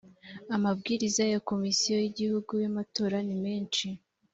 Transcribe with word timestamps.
amabwiriza 0.55 1.23
ya 1.31 1.39
komisiyo 1.49 1.95
y’igihugu 2.03 2.51
y’amatora 2.63 3.17
ni 3.27 3.35
menshi 3.43 3.87